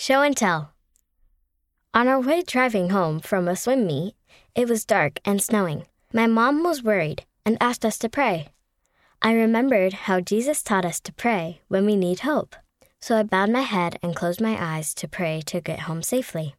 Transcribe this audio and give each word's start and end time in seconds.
Show 0.00 0.22
and 0.22 0.36
tell. 0.36 0.74
On 1.92 2.06
our 2.06 2.20
way 2.20 2.42
driving 2.42 2.90
home 2.90 3.18
from 3.18 3.48
a 3.48 3.56
swim 3.56 3.84
meet, 3.84 4.14
it 4.54 4.68
was 4.68 4.84
dark 4.84 5.18
and 5.24 5.42
snowing. 5.42 5.86
My 6.12 6.28
mom 6.28 6.62
was 6.62 6.84
worried 6.84 7.24
and 7.44 7.58
asked 7.60 7.84
us 7.84 7.98
to 7.98 8.08
pray. 8.08 8.50
I 9.20 9.32
remembered 9.32 10.06
how 10.06 10.20
Jesus 10.20 10.62
taught 10.62 10.84
us 10.84 11.00
to 11.00 11.12
pray 11.12 11.62
when 11.66 11.84
we 11.84 11.96
need 11.96 12.20
hope. 12.20 12.54
So 13.00 13.18
I 13.18 13.24
bowed 13.24 13.50
my 13.50 13.62
head 13.62 13.98
and 14.00 14.14
closed 14.14 14.40
my 14.40 14.56
eyes 14.76 14.94
to 14.94 15.08
pray 15.08 15.42
to 15.46 15.60
get 15.60 15.80
home 15.80 16.04
safely. 16.04 16.54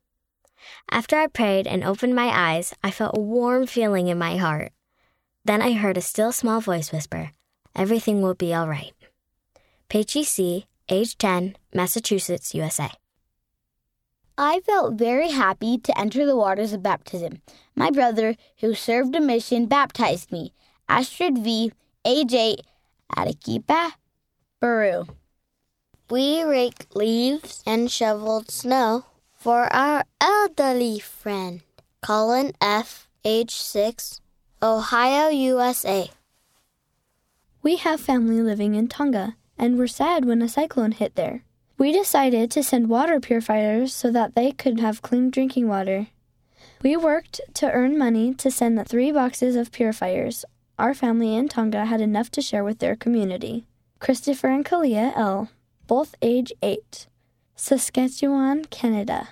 After 0.91 1.15
I 1.15 1.27
prayed 1.27 1.65
and 1.65 1.81
opened 1.81 2.15
my 2.15 2.27
eyes, 2.27 2.73
I 2.83 2.91
felt 2.91 3.17
a 3.17 3.21
warm 3.21 3.67
feeling 3.67 4.09
in 4.09 4.17
my 4.17 4.35
heart. 4.35 4.73
Then 5.45 5.61
I 5.61 5.71
heard 5.71 5.97
a 5.97 6.01
still 6.01 6.33
small 6.33 6.59
voice 6.59 6.91
whisper, 6.91 7.31
Everything 7.73 8.21
will 8.21 8.35
be 8.35 8.53
all 8.53 8.67
right. 8.67 8.91
Peichi 9.89 10.25
C., 10.25 10.67
age 10.89 11.17
10, 11.17 11.55
Massachusetts, 11.73 12.53
USA. 12.53 12.91
I 14.41 14.61
felt 14.61 14.93
very 14.93 15.31
happy 15.31 15.77
to 15.79 15.99
enter 15.99 16.25
the 16.25 16.37
waters 16.37 16.71
of 16.71 16.81
baptism. 16.81 17.41
My 17.75 17.91
brother, 17.91 18.37
who 18.61 18.73
served 18.73 19.13
a 19.13 19.19
mission, 19.19 19.65
baptized 19.65 20.31
me. 20.31 20.53
Astrid 20.87 21.39
V., 21.39 21.73
8, 22.05 22.61
Arequipa, 23.17 23.95
Peru. 24.61 25.07
We 26.09 26.41
raked 26.43 26.95
leaves 26.95 27.61
and 27.67 27.91
shoveled 27.91 28.49
snow 28.49 29.03
for 29.33 29.67
our 29.75 30.05
elderly 30.21 30.99
friend, 30.99 31.59
Colin 32.01 32.53
F., 32.61 33.09
age 33.25 33.55
6, 33.55 34.21
Ohio, 34.63 35.27
USA. 35.27 36.11
We 37.61 37.75
have 37.75 37.99
family 37.99 38.41
living 38.41 38.75
in 38.75 38.87
Tonga 38.87 39.35
and 39.57 39.77
were 39.77 39.89
sad 39.89 40.23
when 40.23 40.41
a 40.41 40.47
cyclone 40.47 40.93
hit 40.93 41.15
there. 41.15 41.43
We 41.79 41.93
decided 41.93 42.51
to 42.51 42.61
send 42.61 42.89
water 42.89 43.21
purifiers 43.21 43.93
so 43.93 44.11
that 44.11 44.35
they 44.35 44.51
could 44.51 44.81
have 44.81 45.01
clean 45.01 45.29
drinking 45.29 45.69
water. 45.69 46.07
We 46.83 46.97
worked 46.97 47.39
to 47.53 47.71
earn 47.71 47.97
money 47.97 48.33
to 48.33 48.51
send 48.51 48.77
the 48.77 48.83
three 48.83 49.13
boxes 49.13 49.55
of 49.55 49.71
purifiers. 49.71 50.43
Our 50.77 50.93
family 50.93 51.33
in 51.37 51.47
Tonga 51.47 51.85
had 51.85 52.01
enough 52.01 52.31
to 52.31 52.41
share 52.41 52.65
with 52.65 52.79
their 52.79 52.97
community. 52.97 53.63
Christopher 53.99 54.49
and 54.49 54.65
Kalia 54.65 55.13
L., 55.15 55.51
both 55.87 56.15
age 56.21 56.51
8, 56.61 57.07
Saskatchewan, 57.55 58.65
Canada. 58.65 59.29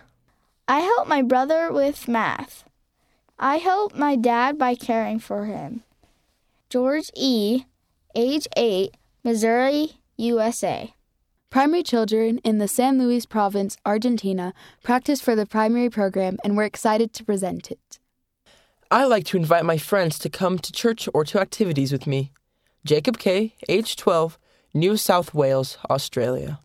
I 0.69 0.79
help 0.79 1.05
my 1.05 1.21
brother 1.21 1.69
with 1.69 2.07
math. 2.07 2.63
I 3.37 3.57
help 3.57 3.93
my 3.93 4.15
dad 4.15 4.57
by 4.57 4.75
caring 4.75 5.19
for 5.19 5.47
him. 5.47 5.83
George 6.69 7.11
E., 7.13 7.65
age 8.15 8.47
8, 8.55 8.95
Missouri, 9.21 9.97
USA. 10.15 10.93
Primary 11.49 11.81
children 11.81 12.39
in 12.39 12.57
the 12.57 12.67
San 12.67 12.99
Luis 12.99 13.25
province, 13.25 13.77
Argentina, 13.85 14.53
practice 14.83 15.21
for 15.21 15.33
the 15.33 15.45
primary 15.45 15.89
program 15.89 16.37
and 16.43 16.57
we're 16.57 16.65
excited 16.65 17.13
to 17.13 17.23
present 17.23 17.71
it. 17.71 17.99
I 18.91 19.05
like 19.05 19.25
to 19.27 19.37
invite 19.37 19.63
my 19.63 19.77
friends 19.77 20.19
to 20.19 20.29
come 20.29 20.59
to 20.59 20.71
church 20.73 21.07
or 21.13 21.23
to 21.23 21.39
activities 21.39 21.93
with 21.93 22.05
me. 22.05 22.31
Jacob 22.83 23.17
K., 23.17 23.55
age 23.69 23.95
12, 23.95 24.37
New 24.73 24.97
South 24.97 25.33
Wales, 25.33 25.77
Australia. 25.89 26.59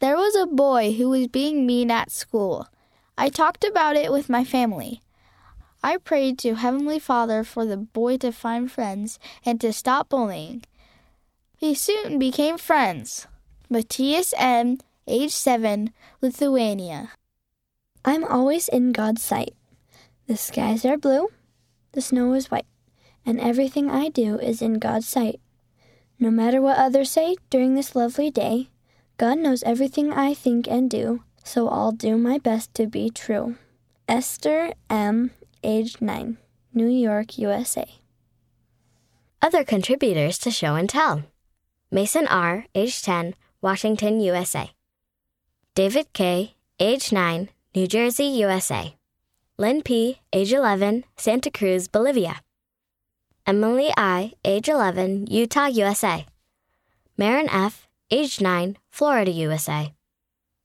There 0.00 0.16
was 0.16 0.34
a 0.34 0.46
boy 0.46 0.92
who 0.92 1.10
was 1.10 1.28
being 1.28 1.64
mean 1.64 1.90
at 1.90 2.10
school. 2.10 2.66
I 3.16 3.28
talked 3.28 3.64
about 3.64 3.94
it 3.94 4.10
with 4.10 4.28
my 4.28 4.44
family. 4.44 5.02
I 5.84 5.98
prayed 5.98 6.36
to 6.40 6.56
Heavenly 6.56 6.98
Father 6.98 7.44
for 7.44 7.64
the 7.64 7.76
boy 7.76 8.16
to 8.18 8.32
find 8.32 8.70
friends 8.70 9.20
and 9.44 9.60
to 9.60 9.72
stop 9.72 10.08
bullying. 10.08 10.64
We 11.60 11.74
soon 11.74 12.18
became 12.18 12.58
friends. 12.58 13.28
Matthias 13.72 14.34
M., 14.36 14.78
age 15.06 15.30
7, 15.30 15.92
Lithuania. 16.20 17.12
I'm 18.04 18.24
always 18.24 18.66
in 18.66 18.90
God's 18.90 19.22
sight. 19.22 19.54
The 20.26 20.36
skies 20.36 20.84
are 20.84 20.98
blue, 20.98 21.28
the 21.92 22.00
snow 22.00 22.34
is 22.34 22.50
white, 22.50 22.66
and 23.24 23.38
everything 23.38 23.88
I 23.88 24.08
do 24.08 24.40
is 24.40 24.60
in 24.60 24.80
God's 24.80 25.06
sight. 25.06 25.38
No 26.18 26.32
matter 26.32 26.60
what 26.60 26.78
others 26.78 27.12
say 27.12 27.36
during 27.48 27.76
this 27.76 27.94
lovely 27.94 28.28
day, 28.28 28.70
God 29.18 29.38
knows 29.38 29.62
everything 29.62 30.12
I 30.12 30.34
think 30.34 30.66
and 30.66 30.90
do, 30.90 31.22
so 31.44 31.68
I'll 31.68 31.92
do 31.92 32.18
my 32.18 32.38
best 32.38 32.74
to 32.74 32.88
be 32.88 33.08
true. 33.08 33.54
Esther 34.08 34.72
M., 34.90 35.30
age 35.62 36.00
9, 36.00 36.38
New 36.74 36.88
York, 36.88 37.38
USA. 37.38 37.86
Other 39.40 39.62
contributors 39.62 40.38
to 40.38 40.50
Show 40.50 40.74
and 40.74 40.90
Tell 40.90 41.22
Mason 41.92 42.26
R., 42.26 42.66
age 42.74 43.00
10, 43.00 43.36
Washington, 43.62 44.20
USA. 44.20 44.70
David 45.74 46.12
K., 46.12 46.54
age 46.78 47.10
9, 47.12 47.48
New 47.74 47.86
Jersey, 47.86 48.24
USA. 48.24 48.96
Lynn 49.58 49.82
P., 49.82 50.20
age 50.32 50.52
11, 50.52 51.04
Santa 51.16 51.50
Cruz, 51.50 51.86
Bolivia. 51.86 52.40
Emily 53.46 53.92
I., 53.96 54.32
age 54.44 54.68
11, 54.68 55.26
Utah, 55.26 55.66
USA. 55.66 56.26
Marin 57.18 57.48
F., 57.50 57.86
age 58.10 58.40
9, 58.40 58.78
Florida, 58.90 59.30
USA. 59.30 59.92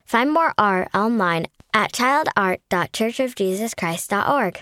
Find 0.06 0.31
more 0.31 0.53
art 0.57 0.88
online 0.94 1.47
at 1.73 1.91
childart.churchofjesuschrist.org. 1.91 4.62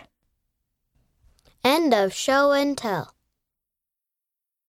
End 1.63 1.93
of 1.93 2.13
show 2.13 2.51
and 2.51 2.75
tell. 2.77 3.12